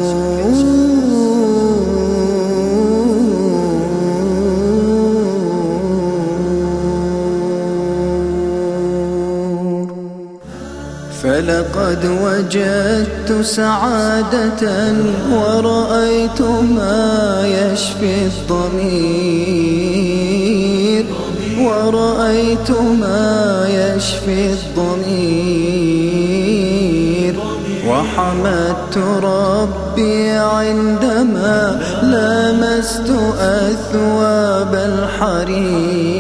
فلقد 11.24 12.06
وجدت 12.24 13.30
سعادة 13.42 14.94
ورأيت 15.32 16.42
ما 16.42 17.44
يشفي 17.48 18.14
الضمير. 18.26 19.22
ورأيت 21.72 22.72
ما 22.72 23.68
يشفي 23.70 24.54
الضمير 24.54 26.02
وحمدت 27.88 28.98
ربي 29.24 30.30
عندما 30.30 31.82
لمست 32.04 33.10
أثواب 33.40 34.76
الحرير 34.76 36.12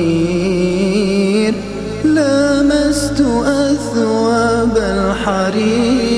لمست 2.06 3.22
أثواب 3.46 4.78
الحرير 4.78 6.11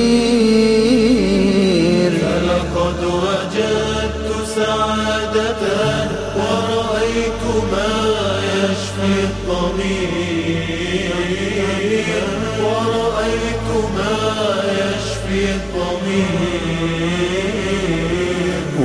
ورأيت 12.64 13.68
ما 13.96 14.18
يشفي 14.80 15.44
الضمير 15.56 16.64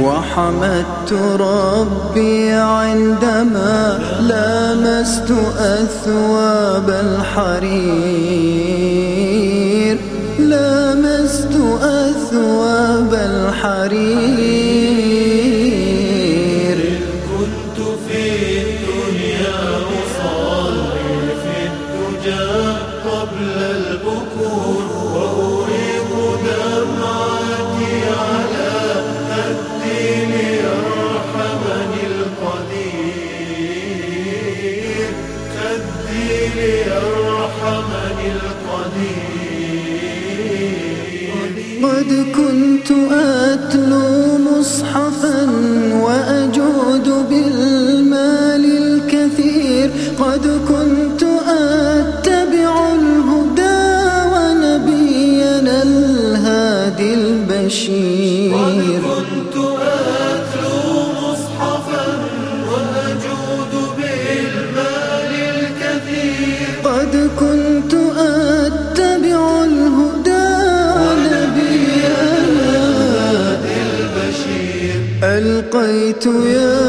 وحمدت 0.02 1.10
ربي 1.40 2.50
عندما 2.50 3.98
لمست 4.20 5.30
أثواب 5.58 6.88
الحرير. 6.90 8.38
لمست 10.38 11.54
أثواب 11.82 13.12
الحرير. 13.14 14.37
قبل 23.04 23.56
البكور 23.58 24.84
وأريق 25.14 26.10
دمعتي 26.44 27.94
على 28.20 28.72
الدين 29.50 30.32
يرحمني 30.64 32.02
القدير. 32.12 33.18
كالدين 35.54 36.58
يرحمني 36.86 38.26
القدير. 38.32 39.28
قد 41.82 42.10
كنت 42.36 42.90
أتلو 43.12 44.08
مصحفا 44.38 45.38
وأجود 46.02 46.77
ألقيت 75.68 76.26
يا 76.26 76.80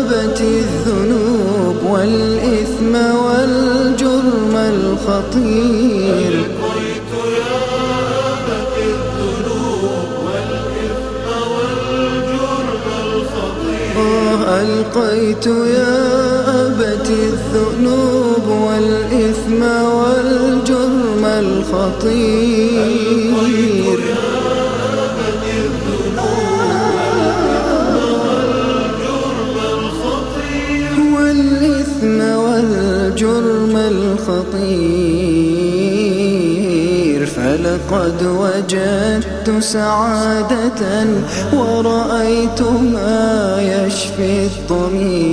أبت 0.00 0.40
الذنوب 0.40 1.76
والإثم 1.90 2.94
والجرم 2.94 4.54
الخطير. 4.56 6.32
قيت 6.62 7.12
يا 7.38 7.58
أبت 8.34 8.74
الذنوب 8.78 10.10
والإثم 10.26 11.26
والجرم 11.52 12.86
الخطير. 13.06 13.94
آه 13.96 14.40
ألقيت 14.62 15.46
يا 15.46 15.98
أبت 16.66 17.08
الذنوب 17.10 18.46
والإثم 18.48 19.62
والجرم 19.62 21.24
الخطير. 21.24 22.78
والجرم 33.22 33.74
الخطير 33.76 34.78
فلقد 37.26 38.22
وجدت 38.22 39.62
سعادة 39.62 41.06
ورأيت 41.52 42.62
ما 42.62 43.58
يشفي 43.60 44.46
الضمير 44.46 45.28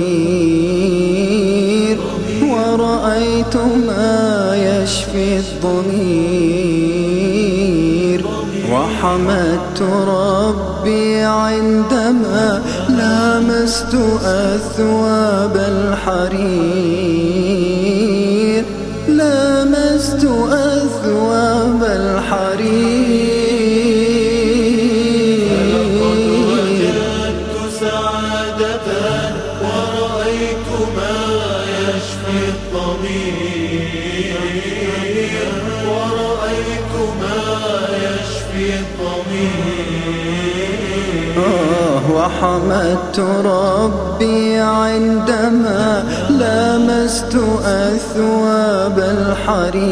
ورأيت 2.42 3.56
ما 3.86 4.56
يشفي 4.56 5.38
الضمير. 5.38 6.66
وحمدت 8.72 9.80
ربي 10.08 11.16
عندما 11.20 12.62
لامست 12.88 13.94
أثواب 14.24 15.56
الحرير. 15.56 16.96
لامست 20.24 21.04
أثواب 21.04 21.82
الحرير 21.82 23.16
وجدت 26.52 27.52
سعادة 27.80 28.88
ورأيت 29.62 30.68
ما 30.96 31.18
يشفي 31.78 32.38
الضمير. 32.48 34.36
ورأيت 35.88 36.92
ما 37.20 37.42
يشفي 38.04 38.66
الضمير 38.78 39.76
وحمدت 42.26 43.18
ربي 43.44 44.58
عندما 44.58 46.04
لمست 46.30 47.36
أثواب 47.64 48.98
الحرير 48.98 49.86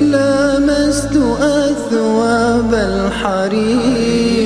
لمست 0.00 1.16
أثواب 1.40 2.74
الحرير. 2.74 4.37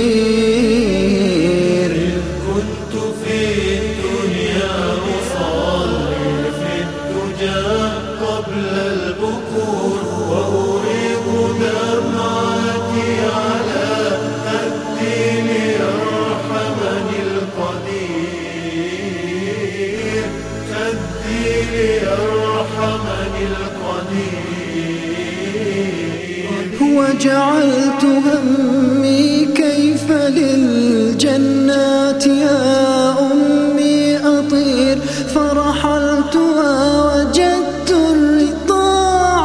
وجعلت 26.97 28.05
همي 28.05 29.47
كيف 29.55 30.11
للجنات 30.39 32.27
يا 32.27 33.15
أمي 33.33 34.17
أطير 34.17 34.99
فرحلت 35.35 36.37
ووجدت 36.37 37.91
الرضا 37.91 38.93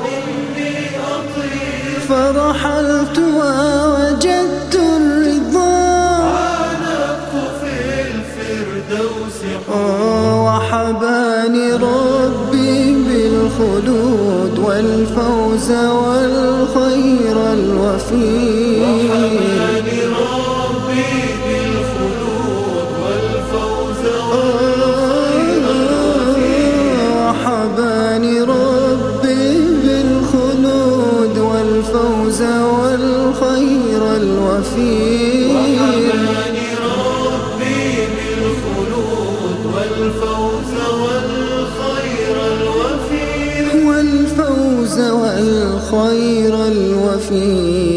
أمي 0.00 0.76
أطير 1.14 2.00
فرحلت 2.08 3.18
والفوز 14.74 15.70
والخير 15.70 17.52
الوفير 17.52 18.63
والخير 45.94 46.54
الوفير. 46.66 47.94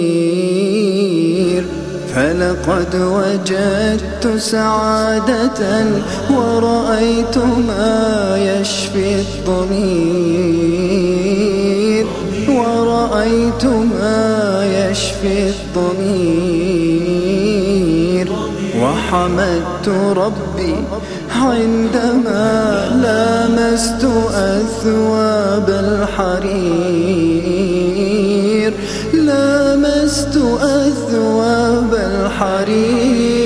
فلقد 2.16 2.96
وجدت 2.96 4.38
سعادة 4.38 5.86
ورأيت 6.30 7.38
ما 7.68 8.38
يشفي 8.38 9.16
الضمير. 9.16 10.38
ورأيت 12.50 13.66
ما 13.66 14.66
يشفي 14.92 15.36
الضمير. 15.50 16.47
وحمدت 19.08 19.88
ربي 20.18 20.76
عندما 21.36 22.90
لامست 23.04 24.04
أثواب 24.34 25.70
الحرير 25.70 27.14
لامست 29.14 30.38
أثواب 30.62 31.94
الحرير. 31.94 33.37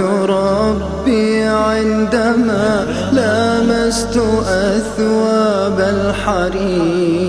ربي 0.00 1.42
عندما 1.42 2.86
لامست 3.12 4.16
أثواب 4.48 5.80
الحرير 5.80 7.28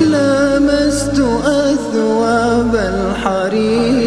لامست 0.00 1.20
أثواب 1.44 2.74
الحرير. 2.74 3.99